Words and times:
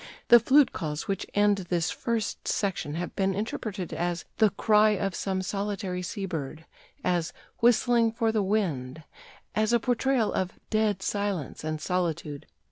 The 0.29 0.39
flute 0.39 0.71
calls 0.73 1.07
which 1.07 1.27
end 1.35 1.57
this 1.69 1.91
first 1.91 2.47
section 2.47 2.95
have 2.95 3.15
been 3.15 3.35
interpreted 3.35 3.93
as 3.93 4.25
"the 4.37 4.49
cry 4.49 4.97
of 4.97 5.13
some 5.13 5.43
solitary 5.43 6.01
sea 6.01 6.25
bird," 6.25 6.65
as 7.03 7.33
"whistling 7.59 8.11
for 8.11 8.31
the 8.31 8.41
wind," 8.41 9.03
as 9.53 9.73
a 9.73 9.79
portrayal 9.79 10.33
of 10.33 10.53
"dead 10.71 11.03
silence 11.03 11.63
and 11.63 11.79
solitude." 11.79 12.47